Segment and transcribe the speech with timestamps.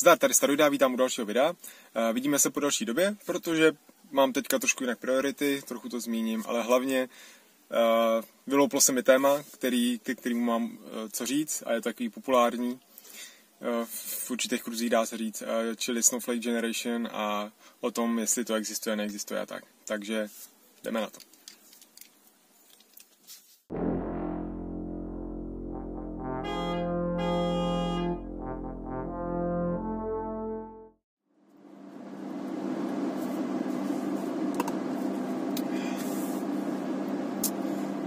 [0.00, 1.50] Zdar, tady Staroida, vítám u dalšího videa.
[1.50, 1.56] Uh,
[2.12, 3.72] vidíme se po další době, protože
[4.10, 9.42] mám teďka trošku jinak priority, trochu to zmíním, ale hlavně uh, vylouplo se mi téma,
[9.42, 10.78] který, ke kterému mám uh,
[11.12, 12.80] co říct a je takový populární.
[13.84, 15.42] V určitých kruzích dá se říct,
[15.76, 19.64] čili Snowflake Generation a o tom, jestli to existuje, neexistuje a tak.
[19.84, 20.28] Takže
[20.82, 21.27] jdeme na to.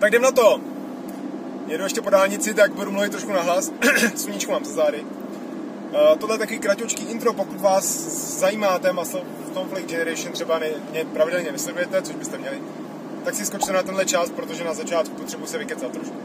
[0.02, 0.62] Tak jdem na to.
[1.68, 3.72] Jedu ještě po dálnici, tak budu mluvit trošku nahlas.
[4.16, 5.02] Sluníčko mám za zády.
[5.02, 7.86] Uh, tohle je takový kratočký intro, pokud vás
[8.40, 12.62] zajímá téma Snowflake Generation, třeba ne, mě pravidelně nesledujete, což byste měli,
[13.26, 16.16] tak si skočte na tenhle čas, protože na začátku potřebuji se vykecat trošku.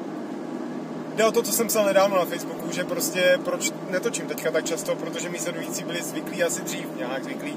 [1.15, 4.65] Jde o to, co jsem psal nedávno na Facebooku, že prostě proč netočím teďka tak
[4.65, 7.57] často, protože mi sledující byli zvyklí asi dřív, nějak zvyklí,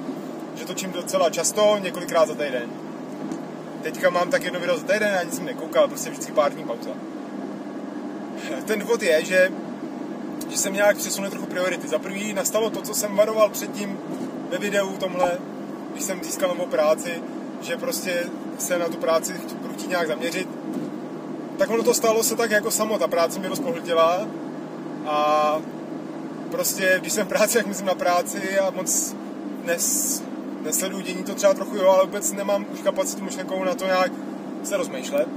[0.56, 2.89] že točím docela často, několikrát za týden
[3.84, 6.90] Teďka mám tak jedno video za týden, ani jsem nekoukal, prostě vždycky pár dní pauza.
[8.66, 9.52] Ten důvod je, že,
[10.50, 11.88] že jsem nějak přesunul trochu priority.
[11.88, 14.00] Za prvý nastalo to, co jsem varoval předtím
[14.50, 15.38] ve videu tomhle,
[15.92, 17.24] když jsem získal novou práci,
[17.62, 18.26] že prostě
[18.60, 20.50] se na tu práci budu chtít nějak zaměřit.
[21.58, 24.28] Tak ono to stalo se tak jako samo, ta práce mě dost pohltila
[25.06, 25.58] a
[26.52, 29.16] prostě, když jsem v práci, jak myslím na práci a moc
[29.64, 30.24] nes,
[30.64, 34.12] nesleduju dění to třeba trochu jo, ale vůbec nemám už kapacitu myšlenkovou na to nějak
[34.64, 35.28] se rozmýšlet.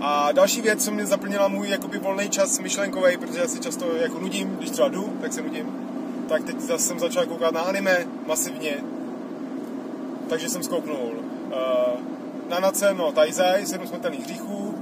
[0.00, 3.86] A další věc, co mě zaplnila můj jakoby volný čas myšlenkový, protože já si často
[3.96, 5.66] jako nudím, když třeba jdu, tak se nudím,
[6.28, 8.76] tak teď zase jsem začal koukat na anime masivně,
[10.28, 11.12] takže jsem zkouknul
[11.46, 11.52] uh,
[12.48, 14.74] Nanace no Taizai, sedm smrtelných hříchů,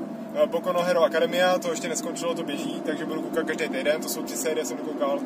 [0.43, 4.03] uh, Boku no Hero Academia, to ještě neskončilo, to běží, takže budu koukat každý týden,
[4.03, 5.21] to jsou tři série, jsem koukal.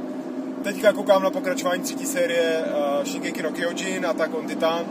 [0.65, 2.65] Teďka koukám na pokračování třetí série
[2.99, 4.85] uh, Shingeki no Kyojin a tak on Titan.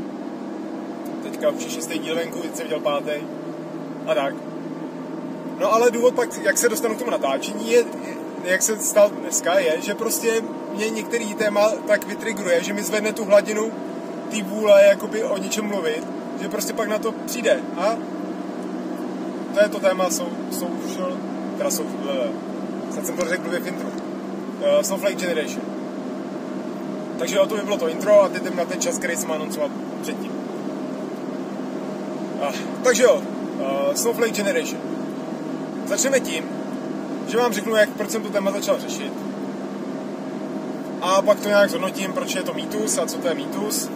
[1.24, 3.12] Teďka už je šestý díl venku, teď jsem viděl pátý.
[4.08, 4.36] A tak.
[5.60, 7.86] No ale důvod pak, jak se dostanu k tomu natáčení, je,
[8.44, 10.42] jak se stal dneska, je, že prostě
[10.76, 13.72] mě některý téma tak vytrigruje, že mi zvedne tu hladinu
[14.32, 16.04] té vůle jakoby o něčem mluvit,
[16.42, 17.60] že prostě pak na to přijde.
[17.78, 17.98] A
[19.54, 21.18] to je to téma social,
[21.58, 21.86] teda jsou,
[22.92, 24.13] snad jsem to řekl v intro
[24.64, 25.62] uh, Snowflake Generation.
[27.20, 29.32] Takže o to by bylo to intro a teď jdem na ten čas, který jsem
[29.32, 29.70] anoncoval
[30.02, 30.32] předtím.
[32.42, 33.22] Uh, takže jo,
[33.60, 34.82] uh, Snowflake Generation.
[35.86, 36.44] Začneme tím,
[37.28, 39.14] že vám řeknu, jak, proč jsem to téma začal řešit.
[41.02, 43.90] A pak to nějak zhodnotím, proč je to mýtus a co to je mýtus.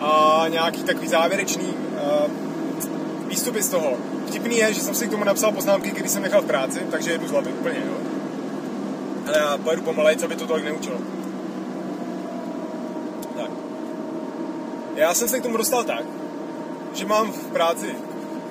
[0.00, 2.30] A nějaký takový závěrečný uh,
[3.28, 3.92] výstupy z toho.
[4.26, 7.12] Vtipný je, že jsem si k tomu napsal poznámky, když jsem nechal v práci, takže
[7.12, 8.21] jedu z hlavy úplně, jo.
[9.26, 10.98] Ale já pojedu pomalej, co by to tolik neučilo.
[13.36, 13.50] Tak.
[14.94, 16.04] Já jsem se k tomu dostal tak,
[16.94, 17.94] že mám v práci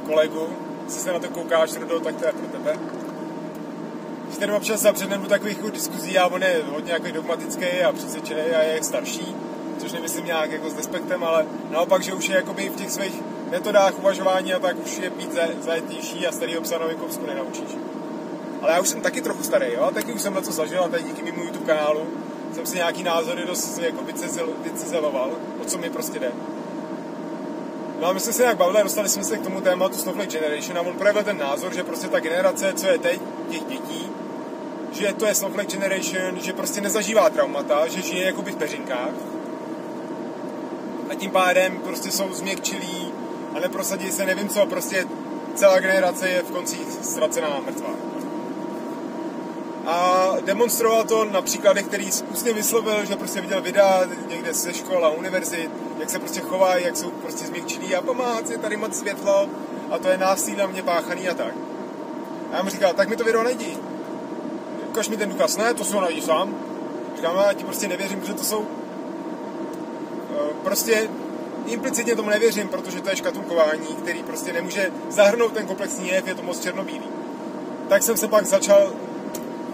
[0.05, 0.47] kolegu,
[0.85, 2.79] jestli se na to koukáš, Rodo, tak to je pro tebe.
[4.31, 8.41] S kterým občas zapřednem do takových diskuzí a on je hodně jako dogmatický a přesvědčený
[8.41, 9.35] a je starší,
[9.77, 13.21] což nemyslím nějak jako s despektem, ale naopak, že už je jakoby v těch svých
[13.51, 17.77] metodách uvažování a tak už je být zajetnější a starý obsahnou kousku nenaučíš.
[18.61, 19.91] Ale já už jsem taky trochu starý, jo?
[19.93, 22.07] taky už jsem na co zažil a tady díky mému YouTube kanálu
[22.53, 24.03] jsem si nějaký názory dost jako
[24.63, 26.31] vycizeloval, o co mi prostě jde.
[28.01, 30.77] No a my jsme se nějak bavili, dostali jsme se k tomu tématu Snowflake Generation
[30.77, 34.09] a on projevil ten názor, že prostě ta generace, co je teď, těch dětí,
[34.91, 39.13] že to je Snowflake Generation, že prostě nezažívá traumata, že žije jako v peřinkách
[41.09, 43.13] a tím pádem prostě jsou změkčilí
[43.55, 45.07] a neprosadí se nevím co, prostě
[45.55, 48.10] celá generace je v koncích ztracená a mrtvá
[49.85, 55.05] a demonstroval to na příkladech, který zkusně vyslovil, že prostě viděl videa někde ze škol
[55.05, 58.97] a univerzit, jak se prostě chovají, jak jsou prostě změkčilí a pomáhat je tady moc
[58.97, 59.49] světlo
[59.91, 61.53] a to je násilí na mě páchaný a tak.
[62.51, 63.77] A já mu říkal, tak mi to video nejdi.
[64.89, 65.57] Ukaž mi ten důkaz.
[65.57, 66.55] Ne, to si ho najdi sám.
[67.15, 68.65] Říkám, já ti prostě nevěřím, protože to jsou...
[70.35, 71.09] Eh, prostě
[71.65, 76.35] implicitně tomu nevěřím, protože to je škatulkování, který prostě nemůže zahrnout ten komplexní jev, je
[76.35, 77.05] to moc černobílý.
[77.89, 78.93] Tak jsem se pak začal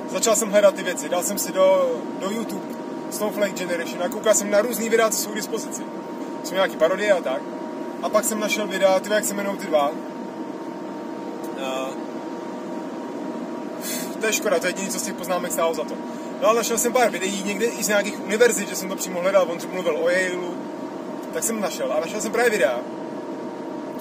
[0.09, 1.09] začal jsem hledat ty věci.
[1.09, 2.65] Dal jsem si do, do YouTube
[3.12, 5.81] Snowflake Generation a koukal jsem na různý videa, co jsou k dispozici.
[6.44, 7.42] Jsou nějaký parodie a tak.
[8.04, 9.92] A pak jsem našel videa, ty jak se jmenují ty dva.
[11.65, 11.89] A...
[14.19, 15.94] To je škoda, to je jediné, co z těch poznámek stálo za to.
[16.42, 19.21] No ale našel jsem pár videí někde i z nějakých univerzit, že jsem to přímo
[19.21, 20.54] hledal, on mluvil o Yaleu,
[21.33, 21.94] tak jsem našel.
[21.94, 22.80] A našel jsem právě videa,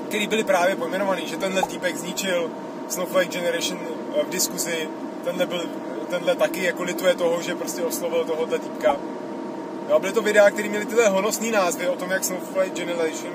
[0.08, 2.50] které byly právě pojmenovaný, že tenhle týpek zničil
[2.88, 3.80] Snowflake Generation
[4.26, 4.88] v diskuzi,
[5.24, 5.62] tenhle byl
[6.10, 8.96] tenhle taky jako lituje toho, že prostě oslovil tohohle týpka.
[9.88, 13.32] Jo, byly to videa, které měly tyhle honosný názvy o tom, jak Snowflake Generation,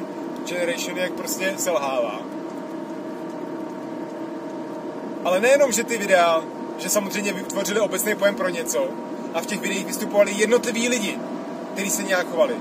[0.50, 2.22] Generation jak prostě selhává.
[5.26, 6.44] Ale nejenom, že ty videa,
[6.78, 8.88] že samozřejmě vytvořili obecný pojem pro něco
[9.34, 11.20] a v těch videích vystupovali jednotliví lidi,
[11.74, 12.56] kteří se nějak chovali.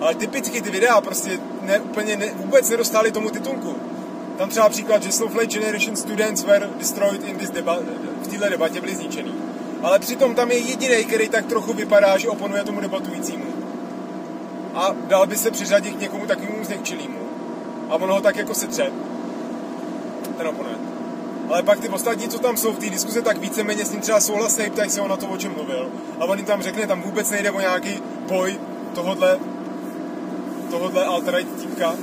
[0.00, 3.76] Ale typicky ty videa prostě ne, úplně ne, vůbec nedostali tomu titulku.
[4.38, 7.82] Tam třeba příklad, že Snowflake Generation students were destroyed in this deba-
[8.22, 9.34] v této debatě byli zničený.
[9.82, 13.44] Ale přitom tam je jediný, který tak trochu vypadá, že oponuje tomu debatujícímu.
[14.74, 17.18] A dal by se přiřadit k někomu takovému zněkčilýmu.
[17.90, 18.92] A ono ho tak jako setře.
[20.36, 20.80] Ten oponent.
[21.48, 24.20] Ale pak ty ostatní, co tam jsou v té diskuzi, tak víceméně s ním třeba
[24.20, 25.90] souhlasí, ptají se o na to, o čem mluvil.
[26.20, 28.60] A on jim tam řekne, tam vůbec nejde o nějaký boj
[28.94, 29.38] tohodle,
[30.70, 31.06] tohodle
[31.60, 31.94] týpka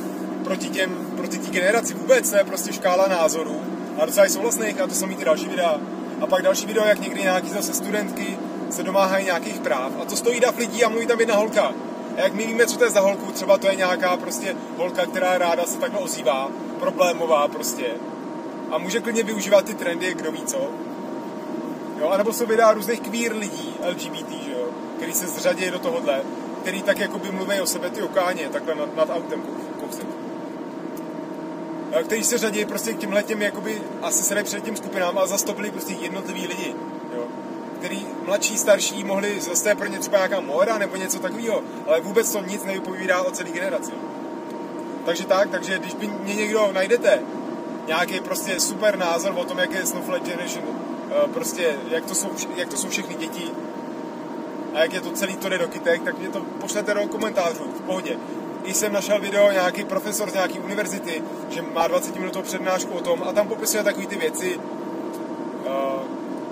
[0.52, 1.94] proti těm, proti té generaci.
[1.94, 3.62] Vůbec to je prostě škála názorů.
[4.02, 5.78] A docela souhlasných a to samý ty další videa.
[6.22, 8.38] A pak další video, jak někdy nějaký zase studentky
[8.70, 9.92] se domáhají nějakých práv.
[10.02, 11.74] A to stojí dav lidí a mluví tam jedna holka.
[12.18, 15.06] A jak my víme, co to je za holku, třeba to je nějaká prostě holka,
[15.06, 16.50] která ráda se takhle ozývá,
[16.80, 17.86] problémová prostě.
[18.72, 20.70] A může klidně využívat ty trendy, kdo ví co.
[22.00, 24.68] Jo, anebo jsou videa různých queer lidí, LGBT, že jo,
[24.98, 26.22] který se zřadí do tohohle,
[26.62, 29.71] který tak jako by mluví o sebe ty okáně, takhle nad, nad autem kousek.
[32.00, 35.72] Který se řadí prostě k těmhle těm, jakoby, asi se před tím skupinám a zastopili
[35.72, 36.76] prostě jednotliví lidi,
[37.16, 37.24] jo.
[37.80, 42.32] Který mladší, starší mohli, zase pro ně třeba nějaká mora nebo něco takového, ale vůbec
[42.32, 43.92] to nic nevypovídá o celé generaci.
[45.06, 47.22] Takže tak, takže když by mě někdo najdete,
[47.88, 50.66] nějaký prostě super názor o tom, jak je Snowflake Generation,
[51.34, 53.52] prostě jak to jsou, jak to jsou všechny děti,
[54.74, 57.82] a jak je to celý to do kytek, tak mě to pošlete do komentářů, v
[57.82, 58.18] pohodě.
[58.64, 63.02] I jsem našel video nějaký profesor z nějaký univerzity, že má 20 minutovou přednášku o
[63.02, 64.60] tom a tam popisuje takové ty věci.
[65.66, 65.72] Uh,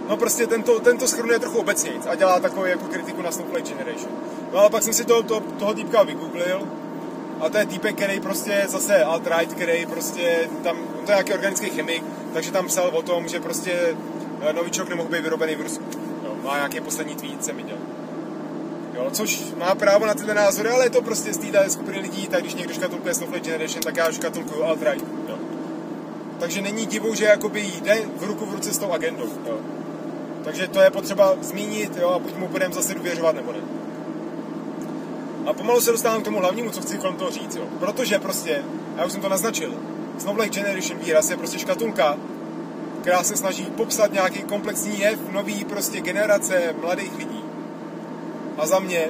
[0.09, 4.11] no prostě tento, tento schrnuje trochu obecně a dělá takovou jako kritiku na Snowflake Generation.
[4.53, 6.67] No ale pak jsem si to, to, toho týpka vygooglil
[7.39, 11.69] a to je týpek, který prostě zase alt-right, který prostě tam, to je nějaký organický
[11.69, 12.03] chemik,
[12.33, 13.95] takže tam psal o tom, že prostě
[14.51, 15.83] novičok nemohl být vyrobený v Rusku.
[16.23, 17.77] Jo, má nějaký poslední tweet, jsem viděl.
[18.99, 22.27] Jo, což má právo na tyhle názory, ale je to prostě z té skupiny lidí,
[22.27, 25.03] tak když někdo škatulkuje Snowflake Generation, tak já škatulkuju alt-right.
[26.39, 29.29] Takže není divou, že jakoby jde v ruku v ruce s tou agendou.
[29.45, 29.57] Jo.
[30.43, 33.59] Takže to je potřeba zmínit jo, a buď mu budeme zase důvěřovat nebo ne.
[35.45, 37.55] A pomalu se dostávám k tomu hlavnímu, co chci kolem toho říct.
[37.55, 37.63] Jo.
[37.79, 38.63] Protože prostě,
[38.97, 39.73] já už jsem to naznačil,
[40.17, 42.17] Snowflake Generation výraz je prostě škatulka,
[43.01, 47.38] která se snaží popsat nějaký komplexní jev nový prostě generace mladých lidí.
[48.59, 49.09] A za mě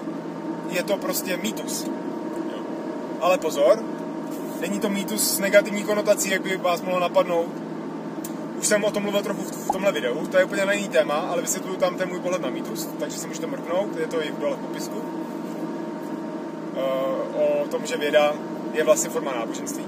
[0.70, 1.88] je to prostě mýtus.
[3.22, 3.80] Ale pozor,
[4.62, 7.50] není to mýtus s negativní konotací, jak by vás mohlo napadnout.
[8.60, 11.14] Už jsem o tom mluvil trochu v tomhle videu, to je úplně na jiný téma,
[11.16, 14.34] ale vysvětluju tam ten můj pohled na mýtus, takže si můžete mrknout, je to i
[14.40, 15.02] dole v popisku.
[17.36, 18.34] O tom, že věda
[18.74, 19.86] je vlastně forma náboženství.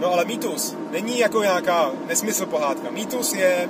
[0.00, 2.90] No ale mýtus není jako nějaká nesmysl pohádka.
[2.90, 3.68] Mýtus je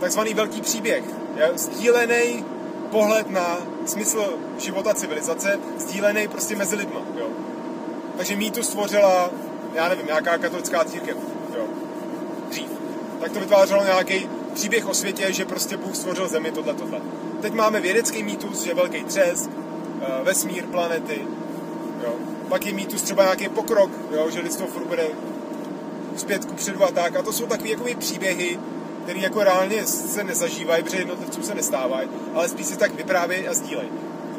[0.00, 1.04] takzvaný velký příběh.
[1.36, 2.44] Je sdílený
[2.92, 7.00] pohled na smysl života civilizace, sdílený prostě mezi lidma.
[7.16, 7.26] Jo.
[8.16, 9.30] Takže mýtus stvořila,
[9.74, 11.16] já nevím, nějaká katolická církev.
[11.56, 11.64] Jo.
[12.48, 12.68] Dřív.
[13.20, 17.00] Tak to vytvářelo nějaký příběh o světě, že prostě Bůh stvořil zemi, tohle, tohle.
[17.40, 21.26] Teď máme vědecký mýtus, že velký třesk, eh, vesmír, planety.
[22.04, 22.14] Jo.
[22.48, 25.06] Pak je mýtus třeba nějaký pokrok, jo, že lidstvo furt bude
[26.16, 27.16] zpět ku předu a tak.
[27.16, 28.58] A to jsou takové příběhy,
[29.02, 33.54] které jako reálně se nezažívají, protože jednotlivcům se nestávají, ale spíš si tak vyprávějí a
[33.54, 33.88] sdílejí.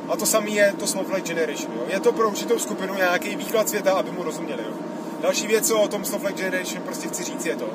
[0.09, 1.73] A to samé je to Snowflake Generation.
[1.75, 1.83] Jo.
[1.87, 4.63] Je to pro určitou skupinu nějaký výklad světa, aby mu rozuměli.
[4.63, 4.73] Jo.
[5.21, 7.69] Další věc, co o tom Snowflake Generation prostě chci říct, je to,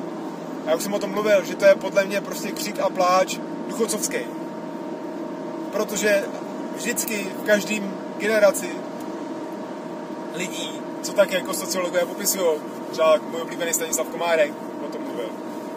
[0.66, 3.38] já už jsem o tom mluvil, že to je podle mě prostě křik a pláč
[3.68, 4.18] duchocovský.
[5.72, 6.24] Protože
[6.76, 8.68] vždycky v každém generaci
[10.34, 14.52] lidí, co tak jako sociologové popisují, třeba můj oblíbený Stanislav Komárek
[14.86, 15.28] o tom mluvil,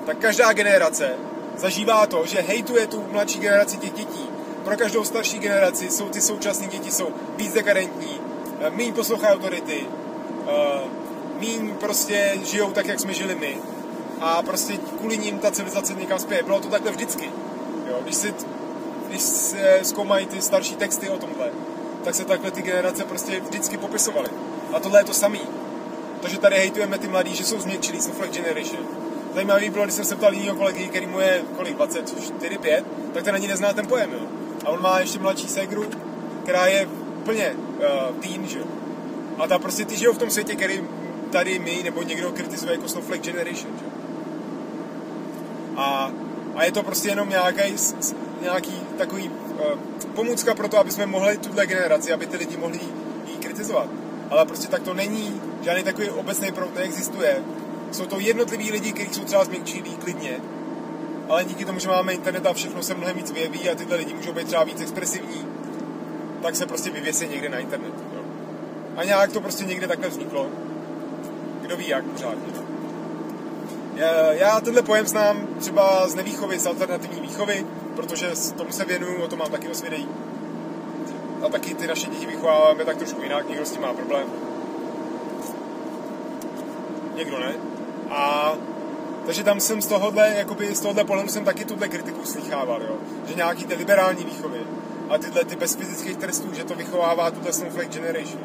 [0.06, 1.16] tak každá generace
[1.58, 4.30] zažívá to, že hejtuje tu mladší generaci těch dětí.
[4.64, 8.22] Pro každou starší generaci jsou ty současné děti jsou víc dekadentní,
[8.62, 9.86] eh, méně poslouchají autority,
[10.48, 10.82] eh,
[11.40, 13.58] méně prostě žijou tak, jak jsme žili my.
[14.22, 16.44] A prostě kvůli ním ta civilizace někam spěje.
[16.44, 17.32] Bylo to takhle vždycky.
[17.90, 18.34] Jo, když, si,
[19.08, 21.52] když se zkoumají ty starší texty o tomhle,
[22.04, 24.30] tak se takhle ty generace prostě vždycky popisovaly.
[24.74, 25.42] A tohle je to samý.
[26.22, 29.01] Takže tady hejtujeme ty mladí, že jsou změkčilí, Snowflake Generation.
[29.34, 33.24] Zajímavý bylo, když jsem se ptal jiného kolegy, který mu je kolik, 24, 5, tak
[33.24, 34.20] ten ani nezná ten pojem, jo.
[34.66, 35.86] A on má ještě mladší segru,
[36.44, 36.88] která je
[37.22, 38.66] úplně uh, teen, že jo.
[39.38, 40.84] A ta prostě ty žijou v tom světě, který
[41.32, 43.86] tady my nebo někdo kritizuje jako Snowflake Generation, že?
[45.78, 46.12] A,
[46.56, 47.76] a je to prostě jenom nějaký,
[48.42, 49.80] nějaký takový uh,
[50.16, 52.80] pomůcka pro to, aby jsme mohli tuhle generaci, aby ty lidi mohli
[53.26, 53.88] jí kritizovat.
[54.30, 57.44] Ale prostě tak to není, žádný takový obecný proud neexistuje.
[57.92, 60.40] Jsou to jednotliví lidi, kteří jsou třeba změkčilí klidně,
[61.30, 64.14] ale díky tomu, že máme internet a všechno se mnohem víc vyjeví a tyhle lidi
[64.14, 65.46] můžou být třeba víc expresivní,
[66.42, 67.94] tak se prostě vyvěsí někde na internet.
[68.16, 68.22] Jo.
[68.96, 70.48] A nějak to prostě někde takhle vzniklo.
[71.62, 72.44] Kdo ví jak pořádně.
[74.32, 79.28] Já tenhle pojem znám třeba z nevýchovy, z alternativní výchovy, protože tomu se věnuju, o
[79.28, 80.06] tom mám taky osvědej.
[81.46, 84.28] A taky ty naše děti vychováváme tak trošku jinak, někdo s tím má problém.
[87.16, 87.54] Někdo ne.
[88.12, 88.54] A
[89.26, 92.96] takže tam jsem z tohohle, jakoby z tohohle pohledu jsem taky tuhle kritiku slychával, jo?
[93.28, 94.60] že nějaký ty liberální výchovy
[95.10, 98.42] a tyhle ty bez fyzických trestů, že to vychovává tuhle Snowflake Generation.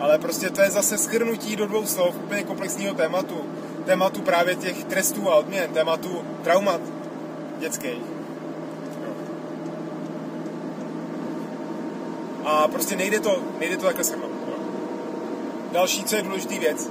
[0.00, 3.36] Ale prostě to je zase schrnutí do dvou slov úplně komplexního tématu.
[3.84, 6.80] Tématu právě těch trestů a odměn, tématu traumat
[7.58, 8.02] dětských.
[12.44, 14.30] A prostě nejde to, nejde to takhle shrnout.
[15.72, 16.90] Další, co je důležitý věc,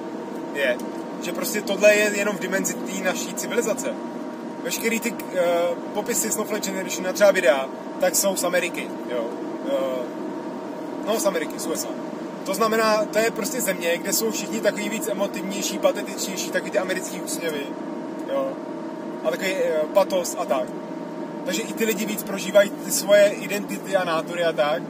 [0.53, 0.77] je,
[1.22, 3.94] že prostě tohle je jenom v dimenzi té naší civilizace.
[4.64, 5.18] Veškerý ty uh,
[5.94, 9.24] popisy Snowflake Generation a třeba videa, tak jsou z Ameriky, jo.
[9.66, 10.06] Uh,
[11.08, 11.88] no, z Ameriky, z USA.
[12.46, 16.78] To znamená, to je prostě země, kde jsou všichni takový víc emotivnější, patetičnější, taky ty
[16.78, 17.62] americký úsměvy,
[18.32, 18.52] jo.
[19.24, 20.68] A takový uh, patos a tak.
[21.46, 24.84] Takže i ty lidi víc prožívají ty svoje identity a nátory a tak.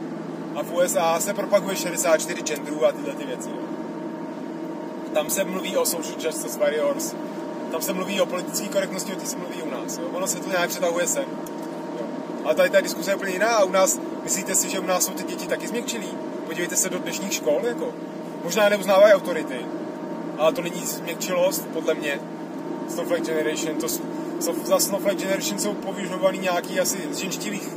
[0.54, 3.48] A v USA se propaguje 64 genderů a tyhle ty věci.
[3.48, 3.79] Jo.
[5.14, 7.14] Tam se mluví o social justice warriors,
[7.70, 9.98] tam se mluví o politické korektnosti, o té se mluví u nás.
[9.98, 10.04] Jo.
[10.12, 11.24] Ono se to nějak přetahuje sem.
[11.98, 12.06] Jo.
[12.44, 15.04] Ale tady ta diskuse je úplně jiná a u nás, myslíte si, že u nás
[15.04, 16.08] jsou ty děti taky změkčilí?
[16.46, 17.94] Podívejte se do dnešních škol, jako.
[18.44, 19.66] Možná neuznávají autority,
[20.38, 22.20] ale to není změkčilost, podle mě.
[22.88, 23.86] Snowflake Generation, to
[24.64, 27.68] za Snowflake Generation jsou povyžovaný nějaký asi ženštilých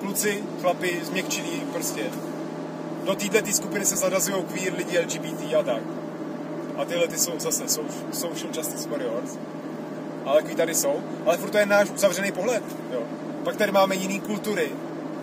[0.00, 2.02] kluci, chlapi, změkčilí prostě.
[3.04, 5.82] Do této skupiny se zadazují queer lidi, LGBT a tak.
[6.76, 7.68] A tyhle ty jsou zase
[8.12, 9.38] social justice warriors.
[10.24, 11.02] Ale takový tady jsou.
[11.26, 12.62] Ale furt to je náš uzavřený pohled.
[12.92, 13.02] Jo.
[13.44, 14.70] Pak tady máme jiný kultury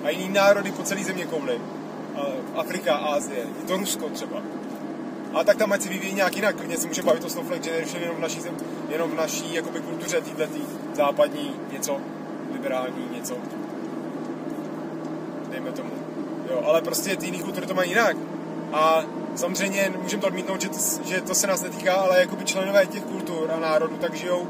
[0.03, 1.61] a jiný národy po celé země kouli.
[2.55, 4.41] Afrika, Ázie, i to Rusko třeba.
[5.33, 6.55] A tak tam ať si vyvíjí nějak jinak.
[6.55, 8.57] Klidně se může bavit o Snowflake Generation jenom v naší, zem,
[8.89, 10.61] jenom v naší jakoby, kultuře, týhle tý
[10.93, 11.97] západní něco,
[12.53, 13.35] liberální něco.
[15.49, 15.89] Dejme tomu.
[16.51, 18.17] Jo, ale prostě ty jiný kultury to mají jinak.
[18.73, 19.03] A
[19.35, 23.03] samozřejmě můžeme to odmítnout, že to, že to se nás netýká, ale jakoby členové těch
[23.03, 24.47] kultur a národů tak žijou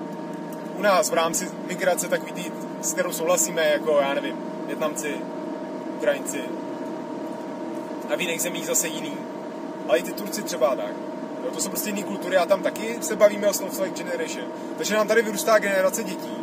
[0.78, 4.36] u nás v rámci migrace takový tý, s kterou souhlasíme, jako já nevím,
[4.68, 5.16] Větnamci,
[5.98, 6.42] Ukrajinci
[8.10, 9.14] a v jiných zemích zase jiný.
[9.88, 10.92] Ale i ty Turci třeba tak.
[11.46, 14.46] Jo, to jsou prostě jiné kultury a tam taky se bavíme o Snowflake Generation.
[14.78, 16.38] Takže nám tady vyrůstá generace dětí,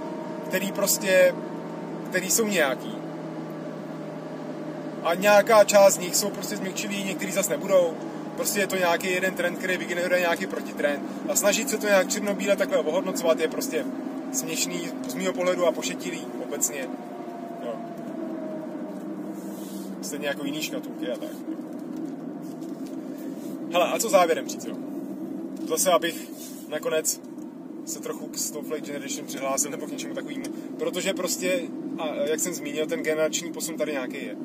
[0.49, 1.35] který prostě,
[2.11, 2.97] který jsou nějaký.
[5.07, 7.95] A nějaká část z nich jsou prostě změkčilí, některý zase nebudou.
[8.37, 11.03] Prostě je to nějaký jeden trend, který vygeneruje nějaký protitrend.
[11.29, 13.85] A snažit se to nějak černobíle takhle ohodnocovat je prostě
[14.33, 16.89] směšný z mého pohledu a pošetilý obecně.
[17.65, 17.75] Jo.
[20.03, 21.31] Stejně jako jiný škatulky a tak.
[23.73, 24.77] Hele, a co závěrem říct, jo?
[25.69, 26.31] Zase, abych
[26.69, 27.21] nakonec
[27.85, 30.45] se trochu k Snowflake Generation přihlásil nebo k něčemu takovému.
[30.79, 31.61] Protože prostě,
[31.99, 34.37] a jak jsem zmínil, ten generační posun tady nějaký je.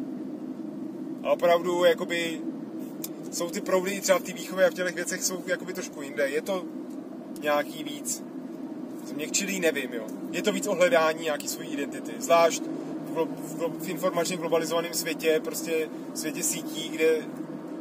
[1.23, 2.41] A opravdu, jakoby,
[3.31, 6.29] jsou ty proudy třeba v té výchově a v těch věcech jsou jakoby trošku jinde.
[6.29, 6.65] Je to
[7.41, 8.23] nějaký víc
[9.05, 10.05] změkčilý, nevím, jo.
[10.31, 12.11] Je to víc ohledání nějaký své identity.
[12.19, 17.17] Zvlášť v, glo- v, glo- v informačně globalizovaném světě, prostě v světě sítí, kde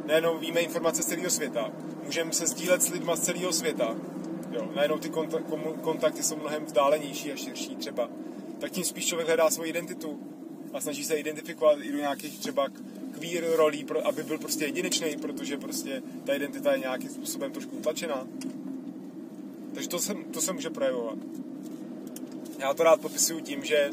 [0.05, 1.71] najednou víme informace z celého světa.
[2.05, 3.95] Můžeme se sdílet s lidmi z celého světa.
[4.51, 5.09] Jo, najednou ty
[5.81, 8.09] kontakty jsou mnohem vzdálenější a širší třeba.
[8.59, 10.19] Tak tím spíš člověk hledá svou identitu
[10.73, 12.67] a snaží se identifikovat i do nějakých třeba
[13.21, 18.27] queer rolí, aby byl prostě jedinečný, protože prostě ta identita je nějakým způsobem trošku utlačená.
[19.73, 21.17] Takže to se, to se může projevovat.
[22.59, 23.89] Já to rád popisuju tím, že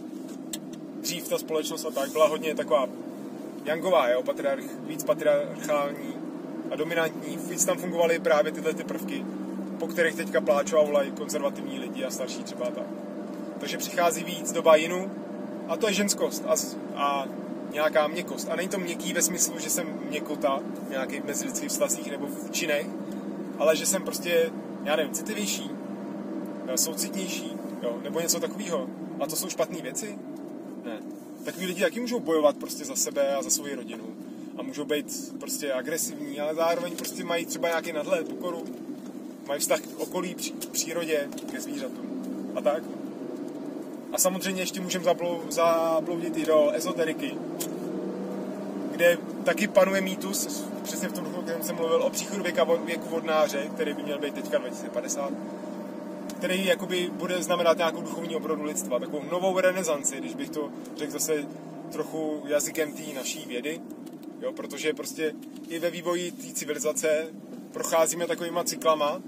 [1.00, 2.88] dřív ta společnost a tak byla hodně taková
[3.64, 6.14] jangová, jo, patriarch, víc patriarchální
[6.70, 7.36] a dominantní.
[7.36, 9.24] Víc tam fungovaly právě tyhle ty prvky,
[9.78, 12.86] po kterých teďka pláčou a volají konzervativní lidi a starší třeba tak.
[13.60, 15.10] Takže přichází víc doba jinu
[15.68, 16.54] a to je ženskost a,
[16.94, 17.28] a
[17.72, 18.48] nějaká měkost.
[18.50, 22.50] A není to měkký ve smyslu, že jsem měkota v nějakých mezilidských vztazích nebo v
[22.50, 22.86] činech,
[23.58, 24.50] ale že jsem prostě,
[24.84, 25.70] já nevím, citlivější,
[26.66, 28.86] eh, soucitnější, jo, nebo něco takového.
[29.20, 30.18] A to jsou špatné věci?
[30.84, 30.98] Ne.
[31.44, 34.04] Takový lidi taky můžou bojovat prostě za sebe a za svou rodinu.
[34.58, 38.64] A můžou být prostě agresivní, ale zároveň prostě mají třeba nějaký nadhled, pokoru.
[39.48, 42.22] Mají vztah k okolí, k přírodě, ke zvířatům.
[42.54, 42.82] A tak.
[44.18, 45.04] Samozřejmě ještě můžeme
[45.48, 47.34] zabloudit i do ezoteriky,
[48.90, 53.08] kde taky panuje mýtus, přesně v tom duchu, kterém jsem mluvil, o příchodu věka, věku
[53.08, 55.32] vodnáře, který by měl být teďka 2050,
[56.38, 61.12] který jakoby bude znamenat nějakou duchovní obrodu lidstva, takovou novou renesanci, když bych to řekl
[61.12, 61.44] zase
[61.92, 63.80] trochu jazykem té naší vědy,
[64.40, 65.34] jo, protože prostě
[65.68, 67.26] i ve vývoji té civilizace
[67.72, 69.20] procházíme takovýma cyklama,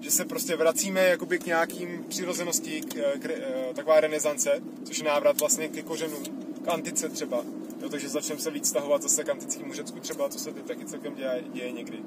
[0.00, 4.98] že se prostě vracíme jakoby k nějakým přirozenosti, k, k, k, eh, taková renesance, což
[4.98, 6.16] je návrat vlastně ke kořenu,
[6.64, 7.44] k antice třeba.
[7.82, 10.84] Jo, takže začneme se víc stahovat zase k antickému Řecku třeba, co se teď taky
[10.84, 11.98] celkem děje, děje někdy.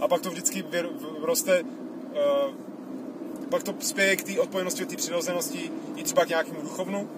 [0.00, 0.64] A pak to vždycky
[1.20, 2.54] roste, uh,
[3.50, 7.08] pak to spěje k té odpovědnosti od té přirozenosti i třeba k nějakému duchovnu.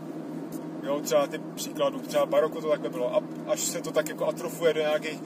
[0.83, 4.27] Jo, třeba ty příkladů, třeba baroko to takhle bylo, a až se to tak jako
[4.27, 5.21] atrofuje do nějakých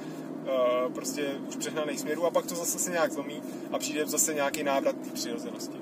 [0.44, 4.34] uh, prostě už přehnaných směrů a pak to zase se nějak zlomí a přijde zase
[4.34, 5.78] nějaký návrat té přirozenosti.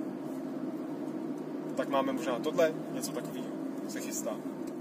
[1.77, 3.53] Tak máme možná tohle, něco takového
[3.89, 4.31] se chystá.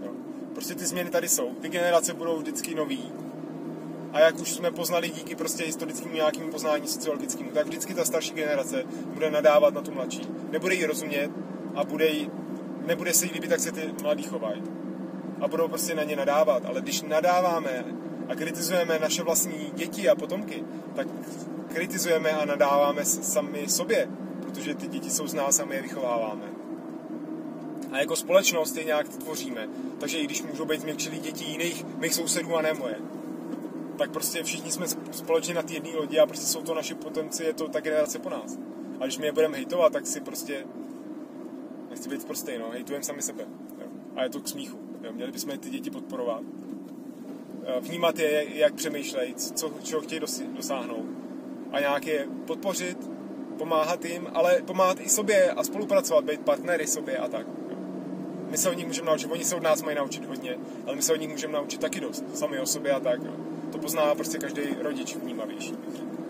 [0.05, 0.11] Jo.
[0.53, 1.53] Prostě ty změny tady jsou.
[1.61, 3.11] Ty generace budou vždycky nový.
[4.13, 8.33] A jak už jsme poznali díky prostě historickému nějakému poznání sociologickému, tak vždycky ta starší
[8.33, 8.83] generace
[9.13, 10.21] bude nadávat na tu mladší.
[10.51, 11.31] Nebude jí rozumět
[11.75, 12.31] a bude jí,
[12.85, 14.63] nebude se jí líbit, tak se ty mladí chovají.
[15.41, 16.65] A budou prostě na ně nadávat.
[16.65, 17.85] Ale když nadáváme
[18.31, 20.63] a kritizujeme naše vlastní děti a potomky,
[20.95, 21.07] tak
[21.73, 24.09] kritizujeme a nadáváme sami sobě,
[24.41, 26.45] protože ty děti jsou z nás a my je vychováváme.
[27.91, 29.69] A jako společnost je nějak tvoříme.
[30.00, 32.95] Takže i když můžou být změkčilí děti jiných mých sousedů a ne moje,
[33.97, 37.43] tak prostě všichni jsme společně na té jedné lodi a prostě jsou to naše potomci,
[37.43, 38.57] je to ta generace po nás.
[39.00, 40.65] A když my je budeme hejtovat, tak si prostě,
[41.89, 43.45] nechci být prostý, no, hejtujeme sami sebe.
[43.79, 43.88] Jo.
[44.15, 44.79] A je to k smíchu.
[45.03, 45.11] Jo.
[45.13, 46.43] Měli bychom ty děti podporovat
[47.79, 50.21] vnímat je, jak přemýšlejí, co, čeho chtějí
[50.55, 51.05] dosáhnout
[51.71, 52.97] a nějak je podpořit,
[53.57, 57.47] pomáhat jim, ale pomáhat i sobě a spolupracovat, být partnery sobě a tak.
[58.49, 61.01] My se od nich můžeme naučit, oni se od nás mají naučit hodně, ale my
[61.01, 63.23] se od nich můžeme naučit taky dost, sami o sobě a tak.
[63.23, 63.31] Jo.
[63.71, 65.73] To pozná prostě každý rodič vnímavější.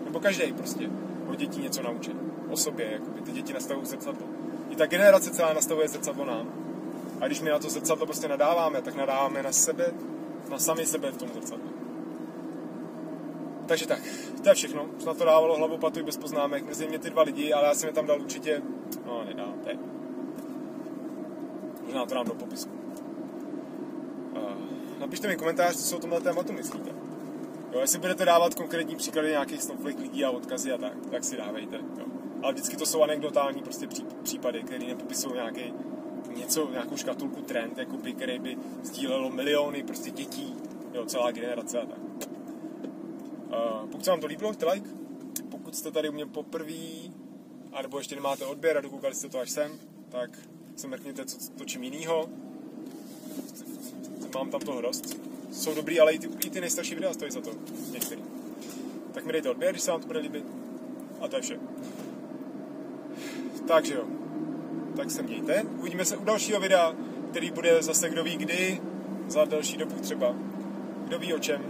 [0.04, 0.90] Nebo každý prostě
[1.28, 2.16] od dětí něco naučit.
[2.50, 3.20] O sobě, jakoby.
[3.20, 4.26] ty děti nastavují zrcadlo.
[4.70, 6.52] I ta generace celá nastavuje zrcadlo nám.
[7.20, 9.92] A když my na to zrcadlo prostě nadáváme, tak nadáváme na sebe,
[10.48, 11.70] na sami sebe v tom zrcadle.
[13.66, 14.00] Takže tak,
[14.42, 14.86] to je všechno.
[14.98, 16.66] Snad to dávalo hlavu patu bez poznámek.
[16.66, 18.62] Mezi mě ty dva lidi, ale já jsem je tam dal určitě...
[19.06, 19.78] No, nedá, je.
[21.84, 22.70] Možná to dám do popisku.
[24.32, 24.40] Uh,
[24.98, 26.90] napište mi komentář, co si o tomhle tématu myslíte.
[27.72, 31.36] Jo, jestli budete dávat konkrétní příklady nějakých snowflake lidí a odkazy a tak, tak si
[31.36, 31.76] dávejte.
[31.76, 32.04] Jo.
[32.42, 33.88] Ale vždycky to jsou anekdotální prostě
[34.22, 35.74] případy, které nepopisují nějaký
[36.30, 40.54] něco, nějakou škatulku trend, jakoby, který by sdílelo miliony prostě dětí,
[40.92, 41.98] jo, celá generace a tak.
[41.98, 44.90] Uh, pokud se vám to líbilo, dejte like.
[45.50, 47.10] Pokud jste tady u mě poprvé,
[47.72, 49.72] anebo ještě nemáte odběr a dokoukali jste to až sem,
[50.08, 50.30] tak
[50.76, 52.28] se mrkněte, co točím jinýho.
[54.34, 55.16] Mám tam toho dost.
[55.52, 57.50] Jsou dobrý, ale i ty, i ty nejstarší videa stojí za to.
[57.90, 58.22] Některý.
[59.12, 60.44] Tak mi dejte odběr, když se vám to bude líbit.
[61.20, 61.60] A to je vše.
[63.66, 64.21] Takže jo
[64.96, 65.62] tak se mějte.
[65.78, 66.92] Uvidíme se u dalšího videa,
[67.30, 68.80] který bude zase kdo ví kdy,
[69.28, 70.34] za další dobu třeba.
[71.04, 71.62] Kdo ví o čem.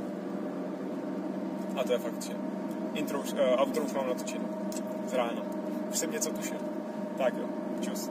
[1.77, 2.33] A to je fakt vše.
[2.95, 4.45] Intro, uh, outro už mám natočené.
[5.07, 5.43] Z rána.
[5.91, 6.57] Už jsem něco tušil.
[7.19, 7.49] Tak jo,
[7.81, 8.11] čus.